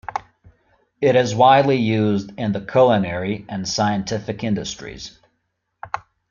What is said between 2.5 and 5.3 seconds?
the culinary and scientific industries.